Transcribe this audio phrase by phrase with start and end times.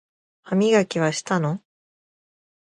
[0.41, 1.61] 歯磨きはしたの？